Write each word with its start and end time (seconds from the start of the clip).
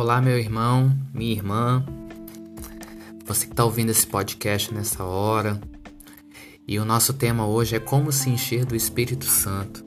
Olá, 0.00 0.20
meu 0.20 0.38
irmão, 0.38 0.96
minha 1.12 1.32
irmã, 1.32 1.84
você 3.26 3.46
que 3.46 3.52
está 3.52 3.64
ouvindo 3.64 3.90
esse 3.90 4.06
podcast 4.06 4.72
nessa 4.72 5.02
hora. 5.02 5.60
E 6.68 6.78
o 6.78 6.84
nosso 6.84 7.14
tema 7.14 7.48
hoje 7.48 7.74
é 7.74 7.80
como 7.80 8.12
se 8.12 8.30
encher 8.30 8.64
do 8.64 8.76
Espírito 8.76 9.24
Santo. 9.24 9.84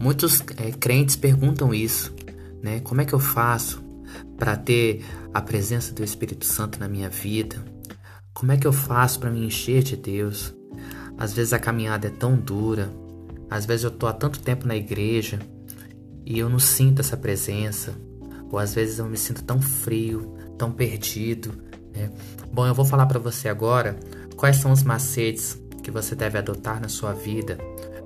Muitos 0.00 0.42
é, 0.56 0.72
crentes 0.72 1.14
perguntam 1.14 1.72
isso, 1.72 2.12
né? 2.60 2.80
Como 2.80 3.00
é 3.00 3.04
que 3.04 3.12
eu 3.12 3.20
faço 3.20 3.80
para 4.36 4.56
ter 4.56 5.04
a 5.32 5.40
presença 5.40 5.94
do 5.94 6.02
Espírito 6.02 6.44
Santo 6.44 6.80
na 6.80 6.88
minha 6.88 7.08
vida? 7.08 7.64
Como 8.34 8.50
é 8.50 8.56
que 8.56 8.66
eu 8.66 8.72
faço 8.72 9.20
para 9.20 9.30
me 9.30 9.46
encher 9.46 9.84
de 9.84 9.94
Deus? 9.94 10.52
Às 11.16 11.32
vezes 11.32 11.52
a 11.52 11.60
caminhada 11.60 12.08
é 12.08 12.10
tão 12.10 12.34
dura, 12.34 12.92
às 13.48 13.64
vezes 13.64 13.84
eu 13.84 13.92
tô 13.92 14.08
há 14.08 14.12
tanto 14.12 14.40
tempo 14.40 14.66
na 14.66 14.74
igreja 14.74 15.38
e 16.26 16.36
eu 16.40 16.48
não 16.48 16.58
sinto 16.58 16.98
essa 16.98 17.16
presença. 17.16 18.09
Ou 18.50 18.58
às 18.58 18.74
vezes 18.74 18.98
eu 18.98 19.06
me 19.06 19.16
sinto 19.16 19.44
tão 19.44 19.60
frio, 19.60 20.34
tão 20.58 20.72
perdido. 20.72 21.52
Né? 21.94 22.10
Bom, 22.52 22.66
eu 22.66 22.74
vou 22.74 22.84
falar 22.84 23.06
para 23.06 23.18
você 23.18 23.48
agora 23.48 23.98
quais 24.36 24.56
são 24.56 24.72
os 24.72 24.82
macetes 24.82 25.58
que 25.82 25.90
você 25.90 26.14
deve 26.14 26.38
adotar 26.38 26.80
na 26.80 26.88
sua 26.88 27.12
vida 27.12 27.58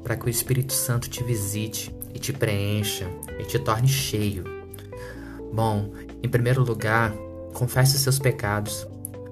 para 0.02 0.16
que 0.16 0.26
o 0.26 0.28
Espírito 0.28 0.72
Santo 0.72 1.08
te 1.08 1.24
visite 1.24 1.94
e 2.12 2.18
te 2.18 2.32
preencha 2.32 3.08
e 3.38 3.44
te 3.44 3.58
torne 3.58 3.88
cheio. 3.88 4.44
Bom, 5.52 5.92
em 6.22 6.28
primeiro 6.28 6.62
lugar, 6.62 7.12
confesse 7.54 7.96
os 7.96 8.02
seus 8.02 8.18
pecados. 8.18 8.86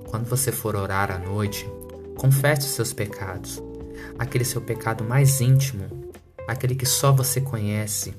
Quando 0.09 0.27
você 0.27 0.51
for 0.51 0.75
orar 0.75 1.11
à 1.11 1.19
noite, 1.19 1.69
confesse 2.17 2.67
os 2.67 2.75
seus 2.75 2.93
pecados. 2.93 3.63
Aquele 4.19 4.45
seu 4.45 4.61
pecado 4.61 5.05
mais 5.05 5.41
íntimo, 5.41 6.13
aquele 6.49 6.75
que 6.75 6.87
só 6.87 7.13
você 7.13 7.41
conhece, 7.41 8.15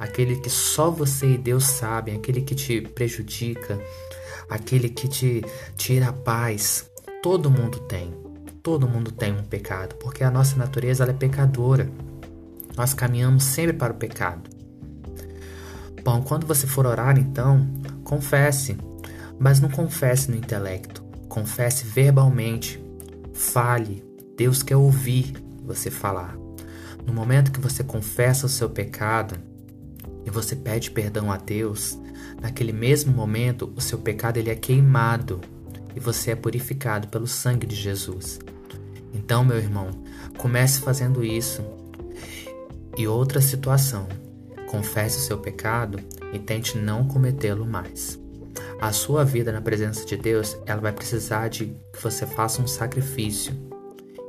aquele 0.00 0.36
que 0.36 0.48
só 0.48 0.90
você 0.90 1.34
e 1.34 1.38
Deus 1.38 1.64
sabem, 1.64 2.16
aquele 2.16 2.40
que 2.40 2.54
te 2.54 2.80
prejudica, 2.80 3.78
aquele 4.48 4.88
que 4.88 5.06
te 5.06 5.44
tira 5.76 6.08
a 6.08 6.12
paz. 6.12 6.90
Todo 7.22 7.50
mundo 7.50 7.78
tem. 7.80 8.10
Todo 8.62 8.88
mundo 8.88 9.12
tem 9.12 9.32
um 9.32 9.44
pecado, 9.44 9.94
porque 9.96 10.24
a 10.24 10.30
nossa 10.30 10.56
natureza 10.56 11.04
é 11.04 11.12
pecadora. 11.12 11.90
Nós 12.76 12.94
caminhamos 12.94 13.44
sempre 13.44 13.74
para 13.74 13.92
o 13.92 13.96
pecado. 13.96 14.48
Bom, 16.02 16.22
quando 16.22 16.46
você 16.46 16.66
for 16.66 16.86
orar, 16.86 17.18
então, 17.18 17.66
confesse, 18.02 18.78
mas 19.38 19.60
não 19.60 19.68
confesse 19.68 20.30
no 20.30 20.36
intelecto, 20.36 21.02
confesse 21.28 21.84
verbalmente. 21.84 22.82
Fale, 23.34 24.02
Deus 24.36 24.62
quer 24.62 24.76
ouvir 24.76 25.34
você 25.62 25.90
falar. 25.90 26.36
No 27.06 27.12
momento 27.12 27.52
que 27.52 27.60
você 27.60 27.84
confessa 27.84 28.46
o 28.46 28.48
seu 28.48 28.68
pecado, 28.68 29.49
e 30.30 30.32
você 30.32 30.54
pede 30.54 30.92
perdão 30.92 31.32
a 31.32 31.36
Deus, 31.36 31.98
naquele 32.40 32.72
mesmo 32.72 33.12
momento 33.12 33.72
o 33.76 33.80
seu 33.80 33.98
pecado 33.98 34.36
ele 34.36 34.48
é 34.48 34.54
queimado 34.54 35.40
e 35.94 35.98
você 35.98 36.30
é 36.30 36.36
purificado 36.36 37.08
pelo 37.08 37.26
sangue 37.26 37.66
de 37.66 37.74
Jesus. 37.74 38.38
Então, 39.12 39.44
meu 39.44 39.58
irmão, 39.58 39.90
comece 40.38 40.80
fazendo 40.80 41.24
isso. 41.24 41.64
E 42.96 43.08
outra 43.08 43.40
situação, 43.40 44.06
confesse 44.68 45.18
o 45.18 45.22
seu 45.22 45.38
pecado 45.38 45.98
e 46.32 46.38
tente 46.38 46.78
não 46.78 47.08
cometê-lo 47.08 47.66
mais. 47.66 48.16
A 48.80 48.92
sua 48.92 49.24
vida 49.24 49.50
na 49.50 49.60
presença 49.60 50.06
de 50.06 50.16
Deus, 50.16 50.56
ela 50.64 50.80
vai 50.80 50.92
precisar 50.92 51.48
de 51.48 51.74
que 51.92 52.00
você 52.00 52.24
faça 52.24 52.62
um 52.62 52.68
sacrifício. 52.68 53.52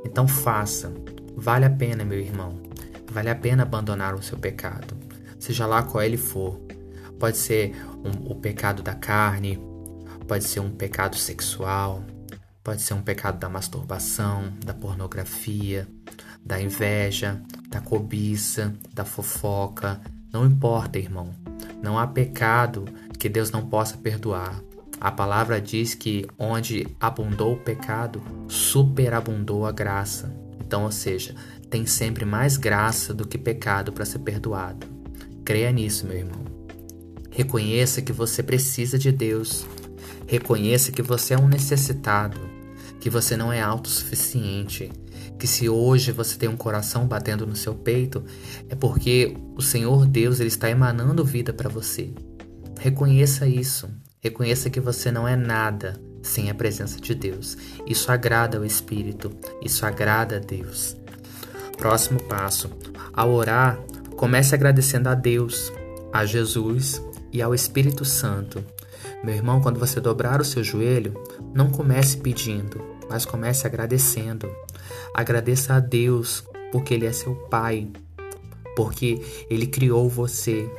Então 0.04 0.26
faça. 0.26 0.92
Vale 1.36 1.64
a 1.64 1.70
pena, 1.70 2.04
meu 2.04 2.18
irmão. 2.18 2.60
Vale 3.08 3.30
a 3.30 3.36
pena 3.36 3.62
abandonar 3.62 4.14
o 4.16 4.22
seu 4.22 4.36
pecado 4.36 4.91
seja 5.42 5.66
lá 5.66 5.82
qual 5.82 6.04
ele 6.04 6.16
for. 6.16 6.60
Pode 7.18 7.36
ser 7.36 7.74
um, 8.04 8.30
o 8.30 8.34
pecado 8.36 8.80
da 8.80 8.94
carne, 8.94 9.58
pode 10.28 10.44
ser 10.44 10.60
um 10.60 10.70
pecado 10.70 11.16
sexual, 11.16 12.04
pode 12.62 12.80
ser 12.80 12.94
um 12.94 13.02
pecado 13.02 13.40
da 13.40 13.48
masturbação, 13.48 14.52
da 14.64 14.72
pornografia, 14.72 15.88
da 16.44 16.62
inveja, 16.62 17.42
da 17.68 17.80
cobiça, 17.80 18.72
da 18.94 19.04
fofoca. 19.04 20.00
Não 20.32 20.46
importa, 20.46 20.96
irmão. 20.96 21.34
Não 21.82 21.98
há 21.98 22.06
pecado 22.06 22.84
que 23.18 23.28
Deus 23.28 23.50
não 23.50 23.66
possa 23.66 23.96
perdoar. 23.96 24.62
A 25.00 25.10
palavra 25.10 25.60
diz 25.60 25.92
que 25.96 26.24
onde 26.38 26.86
abundou 27.00 27.54
o 27.54 27.58
pecado, 27.58 28.22
superabundou 28.46 29.66
a 29.66 29.72
graça. 29.72 30.32
Então, 30.60 30.84
ou 30.84 30.92
seja, 30.92 31.34
tem 31.68 31.84
sempre 31.84 32.24
mais 32.24 32.56
graça 32.56 33.12
do 33.12 33.26
que 33.26 33.36
pecado 33.36 33.92
para 33.92 34.04
ser 34.04 34.20
perdoado. 34.20 35.01
Creia 35.44 35.70
nisso, 35.72 36.06
meu 36.06 36.18
irmão. 36.18 36.44
Reconheça 37.30 38.02
que 38.02 38.12
você 38.12 38.42
precisa 38.42 38.98
de 38.98 39.10
Deus. 39.10 39.66
Reconheça 40.26 40.92
que 40.92 41.02
você 41.02 41.34
é 41.34 41.38
um 41.38 41.48
necessitado, 41.48 42.38
que 43.00 43.10
você 43.10 43.36
não 43.36 43.52
é 43.52 43.60
autossuficiente, 43.60 44.90
que 45.38 45.46
se 45.46 45.68
hoje 45.68 46.12
você 46.12 46.36
tem 46.38 46.48
um 46.48 46.56
coração 46.56 47.06
batendo 47.06 47.46
no 47.46 47.56
seu 47.56 47.74
peito, 47.74 48.24
é 48.68 48.74
porque 48.74 49.36
o 49.56 49.62
Senhor 49.62 50.06
Deus 50.06 50.40
ele 50.40 50.48
está 50.48 50.70
emanando 50.70 51.24
vida 51.24 51.52
para 51.52 51.68
você. 51.68 52.12
Reconheça 52.78 53.46
isso. 53.46 53.88
Reconheça 54.20 54.70
que 54.70 54.80
você 54.80 55.10
não 55.10 55.26
é 55.26 55.34
nada 55.34 56.00
sem 56.22 56.48
a 56.48 56.54
presença 56.54 57.00
de 57.00 57.14
Deus. 57.14 57.56
Isso 57.86 58.12
agrada 58.12 58.56
ao 58.58 58.64
Espírito, 58.64 59.32
isso 59.60 59.84
agrada 59.84 60.36
a 60.36 60.38
Deus. 60.38 60.96
Próximo 61.76 62.22
passo: 62.22 62.70
ao 63.12 63.32
orar, 63.32 63.78
Comece 64.22 64.54
agradecendo 64.54 65.08
a 65.08 65.16
Deus, 65.16 65.72
a 66.12 66.24
Jesus 66.24 67.04
e 67.32 67.42
ao 67.42 67.52
Espírito 67.52 68.04
Santo. 68.04 68.64
Meu 69.24 69.34
irmão, 69.34 69.60
quando 69.60 69.80
você 69.80 70.00
dobrar 70.00 70.40
o 70.40 70.44
seu 70.44 70.62
joelho, 70.62 71.12
não 71.52 71.72
comece 71.72 72.18
pedindo, 72.18 72.80
mas 73.10 73.24
comece 73.24 73.66
agradecendo. 73.66 74.48
Agradeça 75.12 75.74
a 75.74 75.80
Deus, 75.80 76.44
porque 76.70 76.94
Ele 76.94 77.04
é 77.04 77.12
seu 77.12 77.34
Pai, 77.34 77.90
porque 78.76 79.20
Ele 79.50 79.66
criou 79.66 80.08
você, 80.08 80.70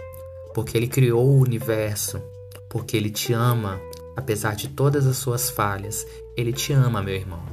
porque 0.53 0.77
Ele 0.77 0.87
criou 0.87 1.27
o 1.27 1.41
universo, 1.41 2.21
porque 2.69 2.95
Ele 2.95 3.09
te 3.09 3.33
ama, 3.33 3.77
apesar 4.15 4.55
de 4.55 4.69
todas 4.69 5.05
as 5.05 5.17
suas 5.17 5.49
falhas. 5.49 6.07
Ele 6.37 6.53
te 6.53 6.71
ama, 6.71 7.03
meu 7.03 7.15
irmão. 7.15 7.43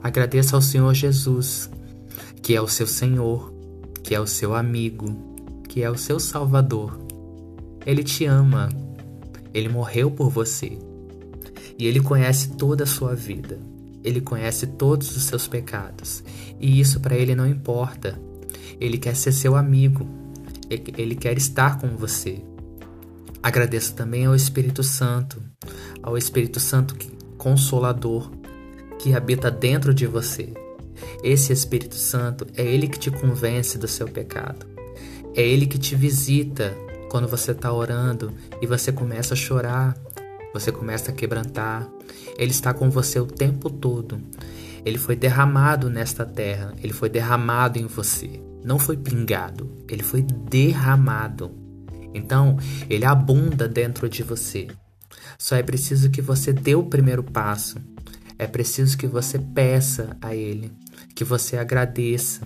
Agradeça 0.00 0.54
ao 0.54 0.62
Senhor 0.62 0.94
Jesus, 0.94 1.68
que 2.40 2.54
é 2.54 2.60
o 2.60 2.68
seu 2.68 2.86
Senhor, 2.86 3.52
que 4.04 4.14
é 4.14 4.20
o 4.20 4.26
seu 4.26 4.54
amigo, 4.54 5.06
que 5.66 5.82
é 5.82 5.90
o 5.90 5.96
seu 5.96 6.20
Salvador. 6.20 6.96
Ele 7.84 8.04
te 8.04 8.26
ama, 8.26 8.68
ele 9.52 9.68
morreu 9.68 10.10
por 10.10 10.28
você 10.28 10.78
e 11.78 11.86
ele 11.86 12.00
conhece 12.00 12.50
toda 12.50 12.84
a 12.84 12.86
sua 12.86 13.14
vida. 13.14 13.58
Ele 14.04 14.20
conhece 14.20 14.66
todos 14.66 15.16
os 15.16 15.22
seus 15.22 15.48
pecados 15.48 16.22
e 16.60 16.78
isso 16.78 17.00
para 17.00 17.16
ele 17.16 17.34
não 17.34 17.48
importa. 17.48 18.20
Ele 18.78 18.98
quer 18.98 19.16
ser 19.16 19.32
seu 19.32 19.56
amigo, 19.56 20.06
ele 20.68 21.14
quer 21.14 21.38
estar 21.38 21.78
com 21.78 21.96
você. 21.96 22.44
Agradeço 23.42 23.94
também 23.94 24.26
ao 24.26 24.34
Espírito 24.34 24.82
Santo, 24.82 25.42
ao 26.02 26.18
Espírito 26.18 26.60
Santo 26.60 26.94
consolador 27.38 28.30
que 28.98 29.14
habita 29.14 29.50
dentro 29.50 29.94
de 29.94 30.06
você. 30.06 30.63
Esse 31.22 31.52
Espírito 31.52 31.94
Santo 31.94 32.46
é 32.56 32.62
ele 32.62 32.88
que 32.88 32.98
te 32.98 33.10
convence 33.10 33.78
do 33.78 33.88
seu 33.88 34.06
pecado. 34.08 34.66
É 35.34 35.42
ele 35.42 35.66
que 35.66 35.78
te 35.78 35.96
visita 35.96 36.76
quando 37.10 37.28
você 37.28 37.52
está 37.52 37.72
orando 37.72 38.32
e 38.60 38.66
você 38.66 38.92
começa 38.92 39.34
a 39.34 39.36
chorar, 39.36 39.96
você 40.52 40.70
começa 40.70 41.10
a 41.10 41.14
quebrantar. 41.14 41.88
Ele 42.38 42.50
está 42.50 42.72
com 42.74 42.90
você 42.90 43.18
o 43.18 43.26
tempo 43.26 43.70
todo. 43.70 44.20
Ele 44.84 44.98
foi 44.98 45.16
derramado 45.16 45.88
nesta 45.88 46.24
terra, 46.26 46.74
ele 46.82 46.92
foi 46.92 47.08
derramado 47.08 47.78
em 47.78 47.86
você. 47.86 48.40
Não 48.62 48.78
foi 48.78 48.96
pingado, 48.96 49.70
ele 49.88 50.02
foi 50.02 50.22
derramado. 50.22 51.52
Então, 52.12 52.58
ele 52.88 53.04
abunda 53.04 53.66
dentro 53.66 54.08
de 54.08 54.22
você. 54.22 54.68
Só 55.38 55.56
é 55.56 55.62
preciso 55.62 56.10
que 56.10 56.22
você 56.22 56.52
dê 56.52 56.74
o 56.74 56.84
primeiro 56.84 57.22
passo. 57.22 57.78
É 58.38 58.46
preciso 58.46 58.96
que 58.96 59.06
você 59.06 59.38
peça 59.38 60.16
a 60.20 60.34
ele 60.34 60.70
que 61.14 61.24
você 61.24 61.56
agradeça, 61.56 62.42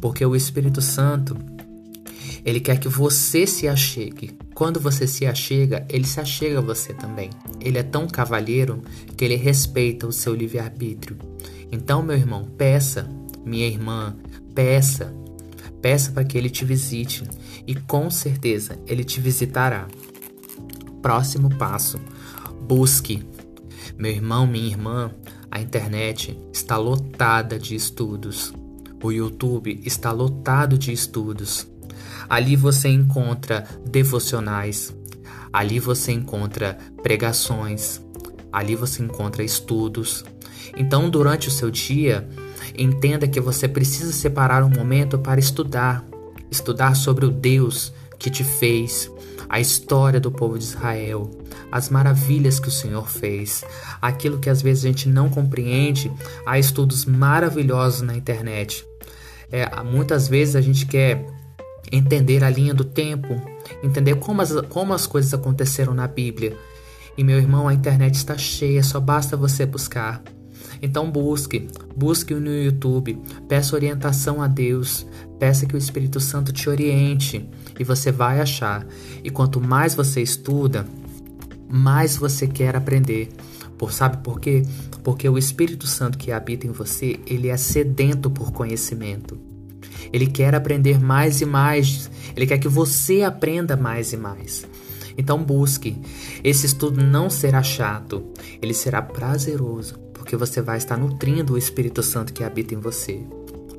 porque 0.00 0.24
o 0.24 0.36
Espírito 0.36 0.80
Santo 0.80 1.36
ele 2.44 2.60
quer 2.60 2.78
que 2.78 2.88
você 2.88 3.46
se 3.46 3.66
achegue. 3.66 4.38
Quando 4.54 4.78
você 4.78 5.06
se 5.06 5.26
achega, 5.26 5.84
ele 5.88 6.06
se 6.06 6.20
achega 6.20 6.58
a 6.58 6.62
você 6.62 6.94
também. 6.94 7.30
Ele 7.60 7.76
é 7.76 7.82
tão 7.82 8.06
cavalheiro 8.06 8.82
que 9.16 9.24
ele 9.24 9.34
respeita 9.34 10.06
o 10.06 10.12
seu 10.12 10.34
livre-arbítrio. 10.34 11.16
Então, 11.72 12.02
meu 12.02 12.16
irmão, 12.16 12.44
peça, 12.56 13.10
minha 13.44 13.66
irmã, 13.66 14.16
peça, 14.54 15.12
peça 15.82 16.12
para 16.12 16.24
que 16.24 16.38
ele 16.38 16.48
te 16.48 16.64
visite 16.64 17.24
e 17.66 17.74
com 17.74 18.08
certeza 18.10 18.78
ele 18.86 19.02
te 19.02 19.20
visitará. 19.20 19.88
Próximo 21.02 21.50
passo: 21.56 21.98
busque. 22.62 23.22
Meu 23.98 24.12
irmão, 24.12 24.46
minha 24.46 24.68
irmã, 24.68 25.10
a 25.56 25.58
internet 25.58 26.38
está 26.52 26.76
lotada 26.76 27.58
de 27.58 27.74
estudos. 27.74 28.52
O 29.02 29.10
YouTube 29.10 29.80
está 29.86 30.12
lotado 30.12 30.76
de 30.76 30.92
estudos. 30.92 31.66
Ali 32.28 32.54
você 32.56 32.90
encontra 32.90 33.66
devocionais. 33.86 34.94
Ali 35.50 35.80
você 35.80 36.12
encontra 36.12 36.76
pregações, 37.02 38.02
ali 38.52 38.74
você 38.74 39.02
encontra 39.02 39.42
estudos. 39.42 40.26
Então, 40.76 41.08
durante 41.08 41.48
o 41.48 41.50
seu 41.50 41.70
dia, 41.70 42.28
entenda 42.76 43.26
que 43.26 43.40
você 43.40 43.66
precisa 43.66 44.12
separar 44.12 44.62
um 44.62 44.68
momento 44.68 45.18
para 45.18 45.40
estudar, 45.40 46.04
estudar 46.50 46.94
sobre 46.94 47.24
o 47.24 47.30
Deus 47.30 47.94
que 48.18 48.28
te 48.28 48.44
fez, 48.44 49.10
a 49.48 49.60
história 49.60 50.20
do 50.20 50.30
povo 50.30 50.58
de 50.58 50.64
Israel, 50.64 51.30
as 51.70 51.88
maravilhas 51.88 52.58
que 52.58 52.68
o 52.68 52.72
Senhor 52.72 53.08
fez, 53.08 53.64
aquilo 54.00 54.38
que 54.38 54.50
às 54.50 54.62
vezes 54.62 54.84
a 54.84 54.88
gente 54.88 55.08
não 55.08 55.28
compreende. 55.28 56.12
Há 56.44 56.58
estudos 56.58 57.04
maravilhosos 57.04 58.02
na 58.02 58.16
internet. 58.16 58.86
É, 59.50 59.68
muitas 59.82 60.28
vezes 60.28 60.56
a 60.56 60.60
gente 60.60 60.86
quer 60.86 61.26
entender 61.90 62.42
a 62.42 62.50
linha 62.50 62.74
do 62.74 62.84
tempo, 62.84 63.40
entender 63.82 64.16
como 64.16 64.42
as, 64.42 64.52
como 64.68 64.92
as 64.92 65.06
coisas 65.06 65.32
aconteceram 65.32 65.94
na 65.94 66.06
Bíblia. 66.06 66.56
E 67.16 67.24
meu 67.24 67.38
irmão, 67.38 67.66
a 67.66 67.74
internet 67.74 68.14
está 68.14 68.36
cheia, 68.36 68.82
só 68.82 69.00
basta 69.00 69.36
você 69.36 69.64
buscar. 69.64 70.22
Então 70.80 71.10
busque, 71.10 71.68
busque 71.96 72.34
no 72.34 72.50
YouTube, 72.50 73.18
peça 73.48 73.74
orientação 73.74 74.42
a 74.42 74.48
Deus, 74.48 75.06
peça 75.38 75.66
que 75.66 75.74
o 75.74 75.78
Espírito 75.78 76.20
Santo 76.20 76.52
te 76.52 76.68
oriente 76.68 77.48
e 77.78 77.84
você 77.84 78.12
vai 78.12 78.40
achar. 78.40 78.86
E 79.22 79.30
quanto 79.30 79.60
mais 79.60 79.94
você 79.94 80.20
estuda, 80.22 80.86
mais 81.68 82.16
você 82.16 82.46
quer 82.46 82.76
aprender. 82.76 83.28
Por 83.78 83.92
sabe 83.92 84.18
por 84.18 84.40
quê? 84.40 84.62
Porque 85.02 85.28
o 85.28 85.36
Espírito 85.36 85.86
Santo 85.86 86.16
que 86.16 86.32
habita 86.32 86.66
em 86.66 86.72
você, 86.72 87.20
ele 87.26 87.48
é 87.48 87.56
sedento 87.56 88.30
por 88.30 88.52
conhecimento. 88.52 89.38
Ele 90.12 90.26
quer 90.26 90.54
aprender 90.54 91.00
mais 91.00 91.40
e 91.40 91.44
mais. 91.46 92.10
Ele 92.34 92.46
quer 92.46 92.58
que 92.58 92.68
você 92.68 93.22
aprenda 93.22 93.76
mais 93.76 94.12
e 94.12 94.16
mais. 94.16 94.66
Então 95.18 95.42
busque. 95.42 95.96
Esse 96.44 96.66
estudo 96.66 97.02
não 97.02 97.30
será 97.30 97.62
chato, 97.62 98.24
ele 98.60 98.74
será 98.74 99.00
prazeroso, 99.00 99.98
porque 100.26 100.36
você 100.36 100.60
vai 100.60 100.76
estar 100.76 100.96
nutrindo 100.96 101.54
o 101.54 101.58
Espírito 101.58 102.02
Santo 102.02 102.32
que 102.32 102.42
habita 102.42 102.74
em 102.74 102.80
você. 102.80 103.24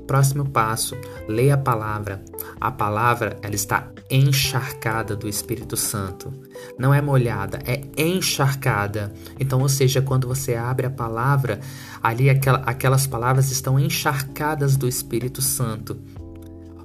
Próximo 0.08 0.50
passo, 0.50 0.96
leia 1.28 1.56
a 1.56 1.58
palavra. 1.58 2.24
A 2.58 2.72
palavra, 2.72 3.38
ela 3.42 3.54
está 3.54 3.92
encharcada 4.10 5.14
do 5.14 5.28
Espírito 5.28 5.76
Santo. 5.76 6.34
Não 6.80 6.94
é 6.94 7.02
molhada, 7.02 7.60
é 7.66 7.82
encharcada. 8.02 9.14
Então, 9.38 9.60
ou 9.60 9.68
seja, 9.68 10.02
quando 10.02 10.26
você 10.26 10.56
abre 10.56 10.88
a 10.88 10.90
palavra, 10.90 11.60
ali 12.02 12.30
aquela, 12.30 12.60
aquelas 12.60 13.06
palavras 13.06 13.52
estão 13.52 13.78
encharcadas 13.78 14.78
do 14.78 14.88
Espírito 14.88 15.42
Santo 15.42 16.00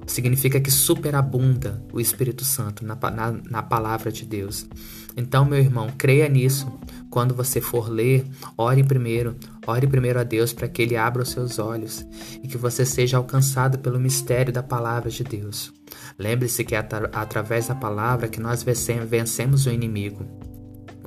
significa 0.05 0.59
que 0.59 0.71
superabunda 0.71 1.83
o 1.91 1.99
Espírito 1.99 2.43
Santo 2.43 2.85
na, 2.85 2.95
na, 2.95 3.31
na, 3.31 3.63
palavra 3.63 4.11
de 4.11 4.25
Deus. 4.25 4.65
Então, 5.15 5.45
meu 5.45 5.59
irmão, 5.59 5.89
creia 5.97 6.27
nisso. 6.27 6.67
Quando 7.09 7.35
você 7.35 7.61
for 7.61 7.89
ler, 7.89 8.25
ore 8.57 8.83
primeiro, 8.83 9.35
ore 9.67 9.87
primeiro 9.87 10.19
a 10.19 10.23
Deus 10.23 10.51
para 10.51 10.67
que 10.67 10.81
Ele 10.81 10.95
abra 10.95 11.21
os 11.21 11.29
seus 11.29 11.59
olhos 11.59 12.05
e 12.41 12.47
que 12.47 12.57
você 12.57 12.85
seja 12.85 13.17
alcançado 13.17 13.77
pelo 13.79 13.99
mistério 13.99 14.51
da 14.51 14.63
palavra 14.63 15.09
de 15.09 15.23
Deus. 15.23 15.71
Lembre-se 16.17 16.63
que 16.63 16.75
é 16.75 16.79
através 17.13 17.67
da 17.67 17.75
palavra 17.75 18.27
que 18.27 18.39
nós 18.39 18.63
vencemos 18.63 19.65
o 19.65 19.71
inimigo. 19.71 20.25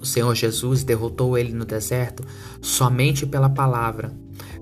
O 0.01 0.07
Senhor 0.07 0.35
Jesus 0.35 0.85
derrotou 0.85 1.37
ele 1.37 1.53
no 1.53 1.65
deserto 1.65 2.23
somente 2.61 3.27
pela 3.27 3.49
palavra. 3.49 4.13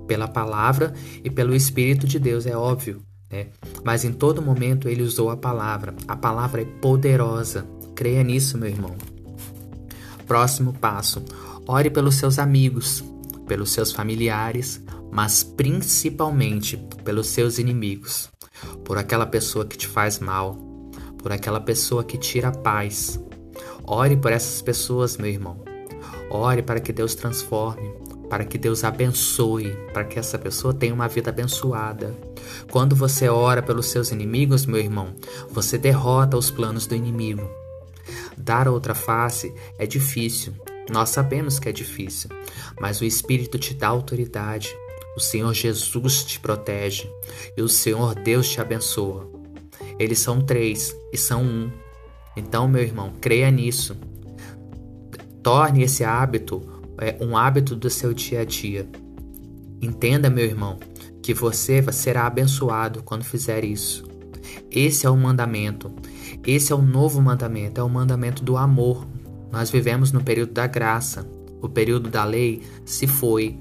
Pela 0.07 0.29
palavra 0.29 0.93
e 1.23 1.31
pelo 1.31 1.55
Espírito 1.55 2.07
de 2.07 2.19
Deus, 2.19 2.47
é 2.47 2.57
óbvio. 2.57 3.03
Né? 3.31 3.49
Mas 3.83 4.05
em 4.05 4.13
todo 4.13 4.43
momento 4.43 4.89
ele 4.89 5.03
usou 5.03 5.31
a 5.31 5.37
palavra. 5.37 5.95
A 6.07 6.17
palavra 6.17 6.63
é 6.63 6.65
poderosa. 6.65 7.67
Creia 7.95 8.23
nisso, 8.23 8.59
meu 8.59 8.69
irmão. 8.69 8.95
Próximo 10.27 10.73
passo: 10.73 11.23
ore 11.67 11.91
pelos 11.91 12.17
seus 12.17 12.39
amigos, 12.39 13.05
pelos 13.47 13.71
seus 13.71 13.93
familiares, 13.93 14.83
mas 15.13 15.43
principalmente 15.43 16.77
pelos 17.05 17.29
seus 17.29 17.59
inimigos, 17.59 18.31
por 18.85 18.99
aquela 18.99 19.27
pessoa 19.27 19.65
que 19.65 19.77
te 19.77 19.87
faz 19.87 20.19
mal, 20.19 20.57
por 21.19 21.31
aquela 21.33 21.61
pessoa 21.61 22.03
que 22.03 22.19
tira 22.19 22.49
a 22.49 22.53
paz. 22.53 23.21
Ore 23.87 24.17
por 24.17 24.33
essas 24.33 24.63
pessoas, 24.63 25.17
meu 25.17 25.29
irmão. 25.29 25.63
Ore 26.31 26.63
para 26.63 26.81
que 26.81 26.93
Deus 26.93 27.15
transforme, 27.15 27.93
para 28.29 28.45
que 28.45 28.59
Deus 28.59 28.85
abençoe, 28.85 29.77
para 29.93 30.05
que 30.05 30.19
essa 30.19 30.39
pessoa 30.39 30.75
tenha 30.75 30.95
uma 30.95 31.09
vida 31.09 31.31
abençoada. 31.31 32.15
Quando 32.71 32.97
você 32.97 33.29
ora 33.29 33.63
pelos 33.63 33.87
seus 33.87 34.11
inimigos, 34.11 34.67
meu 34.67 34.81
irmão, 34.81 35.15
você 35.51 35.79
derrota 35.79 36.37
os 36.37 36.51
planos 36.51 36.87
do 36.87 36.95
inimigo. 36.95 37.49
Dar 38.37 38.69
outra 38.69 38.95
face 38.95 39.55
é 39.79 39.87
difícil, 39.87 40.55
nós 40.91 41.11
sabemos 41.11 41.59
que 41.59 41.69
é 41.69 41.73
difícil, 41.73 42.29
mas 42.79 43.01
o 43.01 43.05
Espírito 43.05 43.59
te 43.59 43.73
dá 43.73 43.89
autoridade, 43.89 44.77
o 45.17 45.21
Senhor 45.21 45.53
Jesus 45.55 46.25
te 46.25 46.41
protege 46.41 47.11
e 47.57 47.63
o 47.63 47.69
Senhor 47.69 48.15
Deus 48.15 48.51
te 48.51 48.61
abençoa. 48.61 49.31
Eles 49.99 50.19
são 50.19 50.41
três 50.41 50.95
e 51.13 51.17
são 51.17 51.43
um. 51.43 51.71
Então, 52.37 52.67
meu 52.67 52.83
irmão, 52.83 53.13
creia 53.21 53.51
nisso. 53.51 53.97
Torne 55.43 55.85
esse 55.85 56.03
hábito 56.03 56.74
é, 56.99 57.17
um 57.21 57.37
hábito 57.37 57.75
do 57.75 57.91
seu 57.91 58.13
dia 58.13 58.41
a 58.41 58.45
dia. 58.45 58.89
Entenda, 59.81 60.31
meu 60.31 60.45
irmão, 60.45 60.79
que 61.23 61.35
você 61.35 61.83
será 61.93 62.27
abençoado 62.27 63.03
quando 63.03 63.25
fizer 63.25 63.65
isso. 63.65 64.05
Esse 64.71 65.07
é 65.07 65.11
o 65.11 65.17
mandamento. 65.17 65.95
Esse 66.47 66.73
é 66.73 66.77
o 66.77 66.83
novo 66.83 67.21
mandamento, 67.21 67.81
é 67.81 67.85
o 67.85 67.89
mandamento 67.89 68.43
do 68.43 68.57
amor. 68.57 69.07
Nós 69.51 69.71
vivemos 69.71 70.13
no 70.13 70.23
período 70.23 70.53
da 70.53 70.67
graça. 70.67 71.27
O 71.63 71.69
período 71.69 72.11
da 72.11 72.25
lei 72.25 72.63
se 72.85 73.07
foi. 73.07 73.59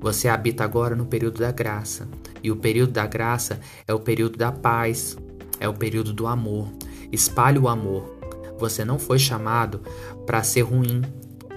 Você 0.00 0.28
habita 0.28 0.64
agora 0.64 0.94
no 0.94 1.06
período 1.06 1.40
da 1.40 1.50
graça. 1.50 2.08
E 2.42 2.50
o 2.50 2.56
período 2.56 2.92
da 2.92 3.06
graça 3.06 3.60
é 3.86 3.94
o 3.94 4.00
período 4.00 4.36
da 4.36 4.52
paz, 4.52 5.16
é 5.58 5.68
o 5.68 5.74
período 5.74 6.12
do 6.12 6.26
amor. 6.26 6.68
Espalhe 7.10 7.58
o 7.58 7.68
amor. 7.68 8.18
Você 8.58 8.84
não 8.84 8.98
foi 8.98 9.18
chamado 9.18 9.80
para 10.26 10.42
ser 10.42 10.62
ruim, 10.62 11.02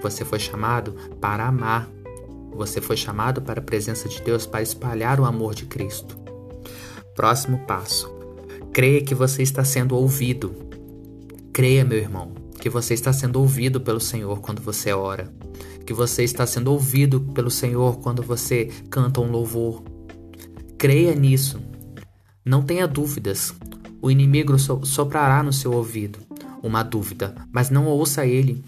você 0.02 0.24
foi 0.24 0.38
chamado 0.38 0.94
para 1.20 1.46
amar. 1.46 1.88
Você 2.54 2.80
foi 2.80 2.96
chamado 2.96 3.40
para 3.40 3.60
a 3.60 3.64
presença 3.64 4.08
de 4.08 4.20
Deus 4.20 4.44
para 4.44 4.62
espalhar 4.62 5.18
o 5.20 5.24
amor 5.24 5.54
de 5.54 5.64
Cristo. 5.64 6.18
Próximo 7.14 7.58
passo. 7.66 8.12
Creia 8.72 9.02
que 9.02 9.14
você 9.14 9.42
está 9.42 9.64
sendo 9.64 9.96
ouvido. 9.96 10.54
Creia, 11.52 11.84
meu 11.84 11.98
irmão, 11.98 12.32
que 12.60 12.68
você 12.68 12.94
está 12.94 13.12
sendo 13.12 13.40
ouvido 13.40 13.80
pelo 13.80 14.00
Senhor 14.00 14.40
quando 14.40 14.60
você 14.60 14.92
ora. 14.92 15.32
Que 15.86 15.92
você 15.92 16.24
está 16.24 16.46
sendo 16.46 16.72
ouvido 16.72 17.20
pelo 17.20 17.50
Senhor 17.50 17.98
quando 18.00 18.22
você 18.22 18.70
canta 18.90 19.20
um 19.20 19.30
louvor. 19.30 19.82
Creia 20.76 21.14
nisso. 21.14 21.60
Não 22.44 22.62
tenha 22.62 22.88
dúvidas. 22.88 23.54
O 24.00 24.10
inimigo 24.10 24.58
soprará 24.58 25.42
no 25.42 25.52
seu 25.52 25.72
ouvido 25.72 26.18
uma 26.62 26.82
dúvida, 26.82 27.34
mas 27.50 27.70
não 27.70 27.86
ouça 27.86 28.24
ele. 28.24 28.64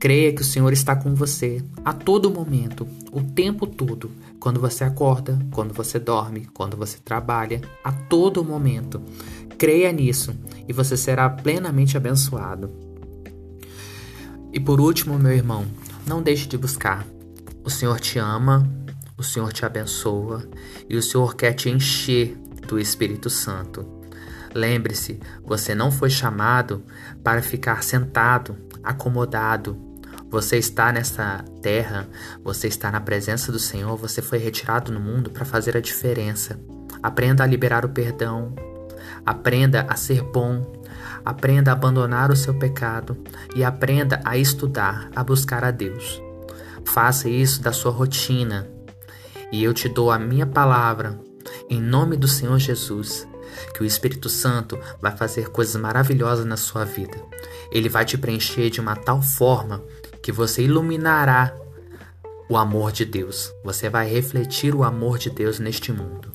Creia 0.00 0.32
que 0.32 0.42
o 0.42 0.44
Senhor 0.44 0.72
está 0.72 0.94
com 0.94 1.12
você 1.12 1.60
a 1.84 1.92
todo 1.92 2.30
momento, 2.30 2.86
o 3.10 3.20
tempo 3.20 3.66
todo, 3.66 4.12
quando 4.38 4.60
você 4.60 4.84
acorda, 4.84 5.36
quando 5.50 5.74
você 5.74 5.98
dorme, 5.98 6.48
quando 6.54 6.76
você 6.76 6.98
trabalha, 7.04 7.60
a 7.82 7.90
todo 7.90 8.44
momento. 8.44 9.02
Creia 9.58 9.90
nisso 9.90 10.32
e 10.68 10.72
você 10.72 10.96
será 10.96 11.28
plenamente 11.28 11.96
abençoado. 11.96 12.70
E 14.52 14.60
por 14.60 14.80
último, 14.80 15.18
meu 15.18 15.32
irmão, 15.32 15.66
não 16.06 16.22
deixe 16.22 16.46
de 16.46 16.56
buscar. 16.56 17.04
O 17.64 17.70
Senhor 17.70 17.98
te 17.98 18.20
ama, 18.20 18.70
o 19.16 19.24
Senhor 19.24 19.52
te 19.52 19.66
abençoa 19.66 20.48
e 20.88 20.96
o 20.96 21.02
Senhor 21.02 21.34
quer 21.34 21.54
te 21.54 21.70
encher 21.70 22.36
do 22.68 22.78
Espírito 22.78 23.28
Santo. 23.28 23.84
Lembre-se, 24.54 25.18
você 25.44 25.74
não 25.74 25.90
foi 25.90 26.08
chamado 26.08 26.84
para 27.24 27.42
ficar 27.42 27.82
sentado, 27.82 28.56
acomodado, 28.82 29.87
você 30.30 30.58
está 30.58 30.92
nessa 30.92 31.44
terra, 31.62 32.06
você 32.44 32.68
está 32.68 32.90
na 32.90 33.00
presença 33.00 33.50
do 33.50 33.58
Senhor, 33.58 33.96
você 33.96 34.20
foi 34.20 34.38
retirado 34.38 34.92
no 34.92 35.00
mundo 35.00 35.30
para 35.30 35.44
fazer 35.44 35.76
a 35.76 35.80
diferença. 35.80 36.58
Aprenda 37.02 37.42
a 37.42 37.46
liberar 37.46 37.84
o 37.84 37.88
perdão, 37.88 38.54
aprenda 39.24 39.86
a 39.88 39.96
ser 39.96 40.22
bom, 40.22 40.82
aprenda 41.24 41.70
a 41.70 41.74
abandonar 41.74 42.30
o 42.30 42.36
seu 42.36 42.54
pecado 42.54 43.16
e 43.54 43.64
aprenda 43.64 44.20
a 44.24 44.36
estudar, 44.36 45.10
a 45.16 45.24
buscar 45.24 45.64
a 45.64 45.70
Deus. 45.70 46.20
Faça 46.84 47.28
isso 47.28 47.62
da 47.62 47.72
sua 47.72 47.92
rotina 47.92 48.68
e 49.50 49.64
eu 49.64 49.72
te 49.72 49.88
dou 49.88 50.10
a 50.10 50.18
minha 50.18 50.46
palavra, 50.46 51.18
em 51.70 51.80
nome 51.80 52.16
do 52.16 52.28
Senhor 52.28 52.58
Jesus, 52.58 53.26
que 53.74 53.82
o 53.82 53.86
Espírito 53.86 54.28
Santo 54.28 54.78
vai 55.00 55.16
fazer 55.16 55.48
coisas 55.48 55.76
maravilhosas 55.80 56.44
na 56.44 56.56
sua 56.56 56.84
vida. 56.84 57.16
Ele 57.72 57.88
vai 57.88 58.04
te 58.04 58.18
preencher 58.18 58.68
de 58.68 58.80
uma 58.80 58.94
tal 58.94 59.22
forma 59.22 59.82
que 60.22 60.32
você 60.32 60.62
iluminará 60.62 61.54
o 62.48 62.56
amor 62.56 62.92
de 62.92 63.04
Deus. 63.04 63.52
Você 63.64 63.88
vai 63.88 64.08
refletir 64.08 64.74
o 64.74 64.82
amor 64.82 65.18
de 65.18 65.30
Deus 65.30 65.58
neste 65.58 65.92
mundo. 65.92 66.32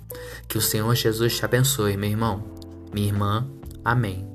Que 0.47 0.57
o 0.57 0.61
Senhor 0.61 0.93
Jesus 0.95 1.35
te 1.35 1.45
abençoe, 1.45 1.97
meu 1.97 2.09
irmão, 2.09 2.43
minha 2.93 3.07
irmã. 3.07 3.47
Amém. 3.83 4.32